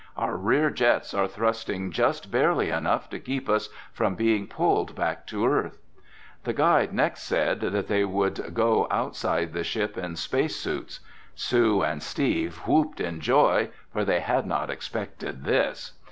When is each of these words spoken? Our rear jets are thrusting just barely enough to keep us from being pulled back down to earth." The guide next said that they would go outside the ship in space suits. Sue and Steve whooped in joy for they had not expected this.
Our 0.17 0.35
rear 0.35 0.71
jets 0.71 1.13
are 1.13 1.27
thrusting 1.27 1.91
just 1.91 2.31
barely 2.31 2.71
enough 2.71 3.07
to 3.11 3.19
keep 3.19 3.47
us 3.47 3.69
from 3.93 4.15
being 4.15 4.47
pulled 4.47 4.95
back 4.95 5.27
down 5.27 5.27
to 5.27 5.45
earth." 5.45 5.77
The 6.43 6.53
guide 6.53 6.91
next 6.91 7.21
said 7.21 7.59
that 7.59 7.87
they 7.87 8.03
would 8.03 8.55
go 8.55 8.87
outside 8.89 9.53
the 9.53 9.63
ship 9.63 9.99
in 9.99 10.15
space 10.15 10.55
suits. 10.55 11.01
Sue 11.35 11.83
and 11.83 12.01
Steve 12.01 12.57
whooped 12.65 12.99
in 12.99 13.19
joy 13.19 13.69
for 13.93 14.03
they 14.03 14.21
had 14.21 14.47
not 14.47 14.71
expected 14.71 15.43
this. 15.43 15.91